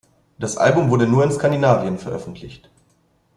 Das 0.39 0.57
Album 0.57 0.89
wurde 0.89 1.05
nur 1.05 1.23
in 1.23 1.31
Skandinavien 1.31 1.99
veröffentlicht. 1.99 2.71